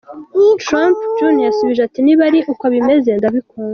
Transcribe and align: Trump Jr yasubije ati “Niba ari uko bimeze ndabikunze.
Trump 0.63 0.97
Jr 1.17 1.43
yasubije 1.47 1.81
ati 1.87 1.99
“Niba 2.01 2.21
ari 2.29 2.39
uko 2.51 2.63
bimeze 2.73 3.09
ndabikunze. 3.19 3.69